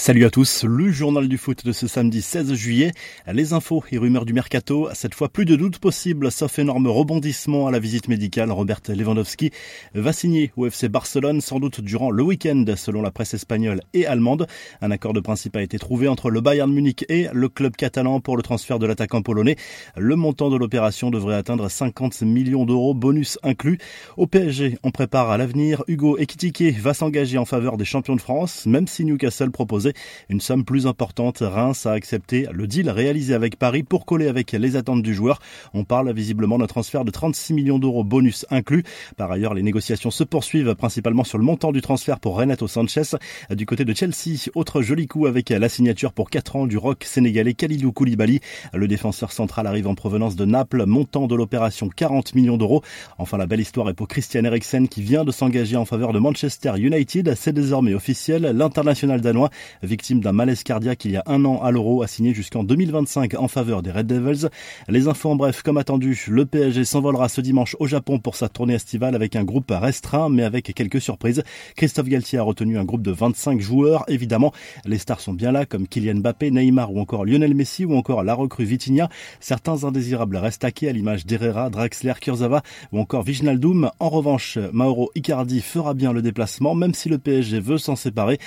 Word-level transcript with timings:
Salut 0.00 0.24
à 0.24 0.30
tous, 0.30 0.62
le 0.62 0.92
journal 0.92 1.26
du 1.26 1.38
foot 1.38 1.66
de 1.66 1.72
ce 1.72 1.88
samedi 1.88 2.22
16 2.22 2.54
juillet. 2.54 2.92
Les 3.26 3.52
infos 3.52 3.82
et 3.90 3.98
rumeurs 3.98 4.24
du 4.24 4.32
mercato. 4.32 4.88
Cette 4.94 5.12
fois, 5.12 5.28
plus 5.28 5.44
de 5.44 5.56
doute 5.56 5.80
possible, 5.80 6.30
sauf 6.30 6.60
énorme 6.60 6.86
rebondissement 6.86 7.66
à 7.66 7.72
la 7.72 7.80
visite 7.80 8.06
médicale. 8.06 8.52
Robert 8.52 8.80
Lewandowski 8.88 9.50
va 9.94 10.12
signer 10.12 10.52
au 10.56 10.66
FC 10.66 10.88
Barcelone, 10.88 11.40
sans 11.40 11.58
doute 11.58 11.80
durant 11.80 12.12
le 12.12 12.22
week-end, 12.22 12.64
selon 12.76 13.02
la 13.02 13.10
presse 13.10 13.34
espagnole 13.34 13.80
et 13.92 14.06
allemande. 14.06 14.46
Un 14.80 14.92
accord 14.92 15.14
de 15.14 15.20
principe 15.20 15.56
a 15.56 15.62
été 15.62 15.80
trouvé 15.80 16.06
entre 16.06 16.30
le 16.30 16.40
Bayern 16.40 16.72
Munich 16.72 17.04
et 17.08 17.26
le 17.32 17.48
club 17.48 17.74
catalan 17.74 18.20
pour 18.20 18.36
le 18.36 18.44
transfert 18.44 18.78
de 18.78 18.86
l'attaquant 18.86 19.20
polonais. 19.20 19.56
Le 19.96 20.14
montant 20.14 20.48
de 20.48 20.56
l'opération 20.56 21.10
devrait 21.10 21.34
atteindre 21.34 21.68
50 21.68 22.22
millions 22.22 22.64
d'euros, 22.64 22.94
bonus 22.94 23.36
inclus. 23.42 23.78
Au 24.16 24.28
PSG, 24.28 24.78
on 24.84 24.92
prépare 24.92 25.30
à 25.30 25.38
l'avenir. 25.38 25.82
Hugo 25.88 26.18
Ekitike 26.18 26.78
va 26.78 26.94
s'engager 26.94 27.36
en 27.36 27.44
faveur 27.44 27.76
des 27.76 27.84
champions 27.84 28.14
de 28.14 28.20
France, 28.20 28.64
même 28.64 28.86
si 28.86 29.04
Newcastle 29.04 29.50
proposait 29.50 29.87
une 30.28 30.40
somme 30.40 30.64
plus 30.64 30.86
importante. 30.86 31.38
Reims 31.40 31.86
a 31.86 31.92
accepté 31.92 32.46
le 32.52 32.66
deal 32.66 32.90
réalisé 32.90 33.34
avec 33.34 33.56
Paris 33.56 33.82
pour 33.82 34.06
coller 34.06 34.28
avec 34.28 34.52
les 34.52 34.76
attentes 34.76 35.02
du 35.02 35.14
joueur. 35.14 35.40
On 35.74 35.84
parle 35.84 36.12
visiblement 36.12 36.58
d'un 36.58 36.66
transfert 36.66 37.04
de 37.04 37.10
36 37.10 37.54
millions 37.54 37.78
d'euros 37.78 38.04
bonus 38.04 38.46
inclus. 38.50 38.84
Par 39.16 39.30
ailleurs, 39.30 39.54
les 39.54 39.62
négociations 39.62 40.10
se 40.10 40.24
poursuivent 40.24 40.74
principalement 40.74 41.24
sur 41.24 41.38
le 41.38 41.44
montant 41.44 41.72
du 41.72 41.80
transfert 41.80 42.20
pour 42.20 42.36
Renato 42.36 42.66
Sanchez. 42.68 43.16
Du 43.50 43.66
côté 43.66 43.84
de 43.84 43.94
Chelsea, 43.94 44.50
autre 44.54 44.82
joli 44.82 45.06
coup 45.06 45.26
avec 45.26 45.50
la 45.50 45.68
signature 45.68 46.12
pour 46.12 46.30
4 46.30 46.56
ans 46.56 46.66
du 46.66 46.78
rock 46.78 47.04
sénégalais 47.04 47.54
Khalilou 47.54 47.92
Koulibaly. 47.92 48.40
Le 48.74 48.88
défenseur 48.88 49.32
central 49.32 49.66
arrive 49.66 49.86
en 49.86 49.94
provenance 49.94 50.36
de 50.36 50.44
Naples, 50.44 50.84
montant 50.86 51.26
de 51.26 51.34
l'opération 51.34 51.88
40 51.88 52.34
millions 52.34 52.56
d'euros. 52.56 52.82
Enfin, 53.18 53.38
la 53.38 53.46
belle 53.46 53.60
histoire 53.60 53.88
est 53.88 53.94
pour 53.94 54.08
Christian 54.08 54.44
Eriksen 54.44 54.88
qui 54.88 55.02
vient 55.02 55.24
de 55.24 55.32
s'engager 55.32 55.76
en 55.76 55.84
faveur 55.84 56.12
de 56.12 56.18
Manchester 56.18 56.72
United. 56.76 57.34
C'est 57.36 57.52
désormais 57.52 57.94
officiel. 57.94 58.42
L'international 58.42 59.20
danois 59.20 59.50
victime 59.82 60.20
d'un 60.20 60.32
malaise 60.32 60.62
cardiaque 60.62 61.04
il 61.04 61.12
y 61.12 61.16
a 61.16 61.22
un 61.26 61.44
an 61.44 61.60
à 61.62 61.70
l'Euro, 61.70 62.02
a 62.02 62.06
signé 62.06 62.34
jusqu'en 62.34 62.64
2025 62.64 63.34
en 63.34 63.48
faveur 63.48 63.82
des 63.82 63.90
Red 63.90 64.06
Devils. 64.06 64.48
Les 64.88 65.08
infos 65.08 65.30
en 65.30 65.36
bref, 65.36 65.62
comme 65.62 65.76
attendu, 65.76 66.24
le 66.28 66.46
PSG 66.46 66.84
s'envolera 66.84 67.28
ce 67.28 67.40
dimanche 67.40 67.76
au 67.78 67.86
Japon 67.86 68.18
pour 68.18 68.36
sa 68.36 68.48
tournée 68.48 68.74
estivale 68.74 69.14
avec 69.14 69.36
un 69.36 69.44
groupe 69.44 69.70
restreint, 69.70 70.28
mais 70.28 70.42
avec 70.42 70.72
quelques 70.74 71.00
surprises. 71.00 71.42
Christophe 71.76 72.08
Galtier 72.08 72.38
a 72.38 72.42
retenu 72.42 72.78
un 72.78 72.84
groupe 72.84 73.02
de 73.02 73.10
25 73.10 73.60
joueurs. 73.60 74.04
Évidemment, 74.08 74.52
les 74.84 74.98
stars 74.98 75.20
sont 75.20 75.32
bien 75.32 75.52
là, 75.52 75.66
comme 75.66 75.86
Kylian 75.86 76.16
Mbappé, 76.16 76.50
Neymar 76.50 76.92
ou 76.92 77.00
encore 77.00 77.24
Lionel 77.24 77.54
Messi 77.54 77.84
ou 77.84 77.94
encore 77.94 78.22
la 78.22 78.34
recrue 78.34 78.64
Vitinha. 78.64 79.08
Certains 79.40 79.84
indésirables 79.84 80.36
restent 80.36 80.62
taqués 80.62 80.88
à 80.88 80.92
l'image 80.92 81.26
d'Herrera, 81.26 81.70
Draxler, 81.70 82.14
Kurzawa 82.20 82.62
ou 82.92 82.98
encore 83.00 83.22
Viginaldoum. 83.22 83.90
En 84.00 84.08
revanche, 84.08 84.58
Mauro 84.72 85.10
Icardi 85.14 85.60
fera 85.60 85.94
bien 85.94 86.12
le 86.12 86.22
déplacement, 86.22 86.74
même 86.74 86.94
si 86.94 87.08
le 87.08 87.18
PSG 87.18 87.60
veut 87.60 87.78
s'en 87.78 87.96
séparer. 87.96 88.38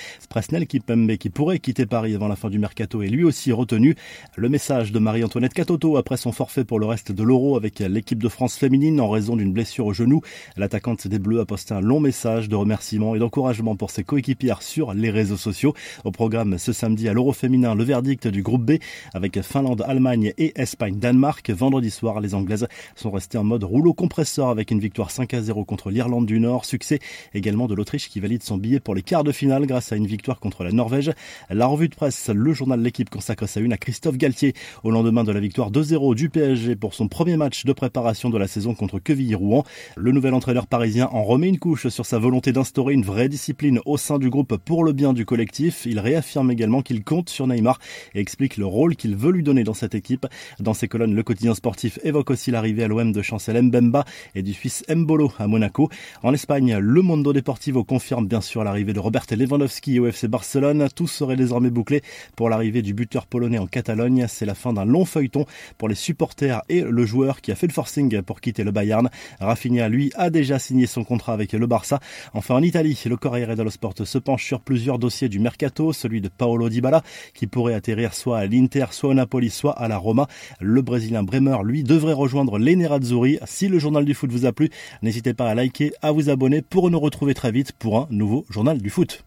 Qui 1.22 1.30
pourrait 1.30 1.60
quitter 1.60 1.86
Paris 1.86 2.16
avant 2.16 2.28
la 2.28 2.36
fin 2.36 2.50
du 2.50 2.58
mercato 2.58 3.04
est 3.04 3.08
lui 3.08 3.24
aussi 3.24 3.52
retenu. 3.52 3.96
Le 4.36 4.50
message 4.50 4.92
de 4.92 4.98
Marie-Antoinette 4.98 5.54
Catoto 5.54 5.96
après 5.96 6.18
son 6.18 6.32
forfait 6.32 6.64
pour 6.64 6.80
le 6.80 6.88
reste 6.88 7.12
de 7.12 7.22
l'Euro 7.22 7.56
avec 7.56 7.78
l'équipe 7.78 8.24
de 8.24 8.28
France 8.28 8.56
féminine 8.56 9.00
en 9.00 9.08
raison 9.08 9.36
d'une 9.36 9.54
blessure 9.54 9.86
au 9.86 9.94
genou. 9.94 10.22
L'attaquante 10.58 11.08
des 11.08 11.20
Bleus 11.20 11.40
a 11.40 11.46
posté 11.46 11.76
un 11.76 11.80
long 11.80 12.00
message 12.00 12.50
de 12.50 12.56
remerciement 12.56 13.14
et 13.14 13.20
d'encouragement 13.20 13.76
pour 13.76 13.92
ses 13.92 14.04
coéquipières 14.04 14.64
sur 14.64 14.96
les 14.96 15.12
réseaux 15.12 15.38
sociaux. 15.38 15.76
Au 16.06 16.10
programme 16.10 16.58
ce 16.58 16.74
samedi 16.74 17.08
à 17.08 17.14
l'Euro 17.14 17.34
féminin, 17.34 17.76
le 17.76 17.84
verdict 17.84 18.28
du 18.28 18.42
groupe 18.42 18.66
B 18.66 18.80
avec 19.14 19.40
Finlande, 19.44 19.86
Allemagne 19.88 20.34
et 20.40 20.60
Espagne, 20.60 20.98
Danemark. 20.98 21.48
Vendredi 21.52 21.92
soir, 21.92 22.20
les 22.20 22.34
Anglaises 22.34 22.68
sont 22.96 23.12
restées 23.12 23.38
en 23.38 23.44
mode 23.44 23.64
rouleau 23.64 23.94
compresseur 23.94 24.48
avec 24.48 24.72
une 24.72 24.80
victoire 24.80 25.12
5 25.12 25.36
à 25.36 25.42
0 25.44 25.66
contre 25.66 25.92
l'Irlande 25.92 26.26
du 26.26 26.40
Nord. 26.40 26.66
Succès 26.66 26.98
également 27.36 27.68
de 27.68 27.76
l'Autriche 27.76 28.10
qui 28.10 28.20
valide 28.20 28.42
son 28.42 28.58
billet 28.58 28.80
pour 28.80 28.96
les 28.96 29.04
quarts 29.04 29.24
de 29.24 29.32
finale 29.32 29.68
grâce 29.68 29.92
à 29.92 29.98
une 29.98 30.08
victoire 30.08 30.40
contre 30.40 30.64
la 30.64 30.72
Norvège. 30.72 31.11
La 31.50 31.66
revue 31.67 31.90
de 31.90 31.95
presse, 31.95 32.30
le 32.34 32.54
journal 32.54 32.80
de 32.80 32.84
l'équipe 32.84 33.09
consacre 33.09 33.48
sa 33.48 33.59
une 33.59 33.73
à 33.73 33.78
Christophe 33.78 34.17
Galtier 34.17 34.54
au 34.84 34.92
lendemain 34.92 35.23
de 35.23 35.31
la 35.31 35.40
victoire 35.40 35.72
2-0 35.72 36.16
du 36.16 36.30
PSG 36.30 36.76
pour 36.76 36.94
son 36.94 37.08
premier 37.08 37.38
match 37.38 37.66
de 37.66 37.73
préparation 37.73 38.30
de 38.30 38.38
la 38.38 38.48
saison 38.48 38.73
contre 38.73 39.00
Quevilly-Rouen. 39.00 39.63
Le 39.96 40.12
nouvel 40.12 40.34
entraîneur 40.34 40.68
parisien 40.68 41.09
en 41.12 41.24
remet 41.24 41.50
une 41.50 41.59
couche 41.59 41.88
sur 41.88 42.06
sa 42.06 42.19
volonté 42.19 42.52
d'instaurer 42.52 42.94
une 42.94 43.03
vraie 43.03 43.30
discipline 43.30 43.80
au 43.86 43.97
sein 43.97 44.19
du 44.19 44.30
groupe 44.30 44.58
pour 44.58 44.84
le 44.84 44.94
bien 44.94 45.13
du 45.13 45.25
collectif. 45.25 45.86
Il 45.86 46.00
réaffirme 46.00 46.52
également 46.52 46.81
qu'il 46.81 47.03
compte 47.03 47.30
sur 47.30 47.47
Neymar 47.47 47.80
et 48.13 48.19
explique 48.19 48.57
le 48.57 48.66
rôle 48.66 48.96
qu'il 48.96 49.16
veut 49.16 49.31
lui 49.31 49.44
donner 49.44 49.63
dans 49.63 49.74
cette 49.74 49.96
équipe. 49.96 50.28
Dans 50.59 50.74
ses 50.74 50.88
colonnes, 50.88 51.16
le 51.16 51.24
quotidien 51.24 51.53
sportif 51.56 52.00
évoque 52.03 52.31
aussi 52.31 52.52
l'arrivée 52.52 52.84
à 52.84 52.88
l'OM 52.88 53.12
de 53.12 53.22
Chancel 53.22 53.62
Mbemba 53.62 54.06
et 54.36 54.41
du 54.41 54.53
Suisse 54.53 54.84
Mbolo 54.90 55.31
à 55.40 55.47
Monaco. 55.47 55.90
En 56.24 56.34
Espagne, 56.34 56.78
le 56.78 57.02
Mondo 57.02 57.34
Deportivo 57.34 57.84
confirme 57.84 58.28
bien 58.28 58.41
sûr 58.41 58.63
l'arrivée 58.63 58.94
de 58.94 59.00
Robert 59.00 59.25
Lewandowski 59.30 60.00
au 60.00 60.07
FC 60.07 60.28
Barcelone. 60.28 60.88
Tout 61.01 61.07
serait 61.07 61.35
désormais 61.35 61.72
bouclé 61.72 62.03
pour 62.35 62.47
l'arrivée 62.47 62.84
du 62.84 62.94
buteur 62.94 63.25
polonais 63.25 63.57
en 63.57 63.66
Catalogne. 63.66 64.28
C'est 64.29 64.45
la 64.45 64.53
fin 64.53 64.72
d'un 64.72 64.85
long 64.85 65.03
feuilleton 65.03 65.47
pour 65.79 65.89
les 65.89 65.95
supporters 65.95 66.62
et 66.69 66.81
le 66.81 67.06
joueur 67.07 67.41
qui 67.41 67.51
a 67.51 67.56
fait 67.56 67.66
le 67.66 67.73
forcing 67.73 68.22
pour 68.22 68.39
quitter 68.39 68.63
le 68.63 68.69
Bayern. 68.69 69.09
Rafinha, 69.39 69.89
lui, 69.89 70.12
a 70.13 70.29
déjà 70.29 70.59
signé 70.59 70.85
son 70.85 71.03
contrat 71.03 71.34
avec 71.34 71.53
le 71.53 71.66
Barça. 71.66 72.00
Enfin, 72.35 72.53
en 72.53 72.62
Italie, 72.62 73.01
le 73.07 73.17
Corriere 73.17 73.56
dello 73.56 73.72
Sport 73.72 73.95
se 74.03 74.19
penche 74.19 74.45
sur 74.45 74.62
plusieurs 74.62 75.00
dossiers 75.00 75.28
du 75.28 75.39
mercato, 75.39 75.91
celui 75.91 76.22
de 76.22 76.29
Paolo 76.29 76.69
Dybala, 76.69 77.01
qui 77.33 77.47
pourrait 77.47 77.73
atterrir 77.73 78.13
soit 78.13 78.38
à 78.38 78.45
l'Inter, 78.45 78.85
soit 78.91 79.09
au 79.09 79.16
Napoli, 79.16 79.50
soit 79.50 79.72
à 79.72 79.88
la 79.88 79.97
Roma. 79.97 80.28
Le 80.59 80.83
Brésilien 80.83 81.23
Bremer, 81.23 81.57
lui, 81.63 81.81
devrait 81.81 82.13
rejoindre 82.13 82.59
les 82.59 82.75
Nerazzurri. 82.75 83.39
Si 83.45 83.69
le 83.69 83.79
journal 83.79 84.06
du 84.06 84.13
foot 84.13 84.31
vous 84.31 84.45
a 84.45 84.51
plu, 84.51 84.69
n'hésitez 85.01 85.33
pas 85.33 85.50
à 85.50 85.56
liker, 85.56 85.94
à 86.03 86.12
vous 86.12 86.29
abonner 86.29 86.62
pour 86.62 86.91
nous 86.91 87.00
retrouver 87.00 87.33
très 87.33 87.51
vite 87.51 87.72
pour 87.72 87.97
un 87.97 88.07
nouveau 88.12 88.45
journal 88.51 88.79
du 88.79 88.91
foot. 88.91 89.25